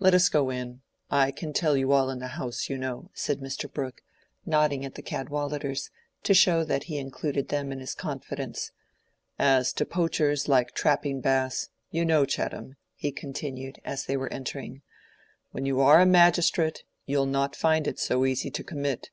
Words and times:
Let 0.00 0.14
us 0.14 0.28
go 0.28 0.50
in; 0.50 0.80
I 1.12 1.30
can 1.30 1.52
tell 1.52 1.76
you 1.76 1.92
all 1.92 2.10
in 2.10 2.18
the 2.18 2.26
house, 2.34 2.68
you 2.68 2.76
know," 2.76 3.12
said 3.14 3.38
Mr. 3.38 3.72
Brooke, 3.72 4.00
nodding 4.44 4.84
at 4.84 4.96
the 4.96 5.00
Cadwalladers, 5.02 5.90
to 6.24 6.34
show 6.34 6.64
that 6.64 6.82
he 6.90 6.98
included 6.98 7.50
them 7.50 7.70
in 7.70 7.78
his 7.78 7.94
confidence. 7.94 8.72
"As 9.38 9.72
to 9.74 9.86
poachers 9.86 10.48
like 10.48 10.74
Trapping 10.74 11.20
Bass, 11.20 11.68
you 11.92 12.04
know, 12.04 12.24
Chettam," 12.24 12.78
he 12.96 13.12
continued, 13.12 13.78
as 13.84 14.06
they 14.06 14.16
were 14.16 14.32
entering, 14.32 14.82
"when 15.52 15.66
you 15.66 15.80
are 15.80 16.00
a 16.00 16.04
magistrate, 16.04 16.82
you'll 17.06 17.24
not 17.26 17.54
find 17.54 17.86
it 17.86 18.00
so 18.00 18.26
easy 18.26 18.50
to 18.50 18.64
commit. 18.64 19.10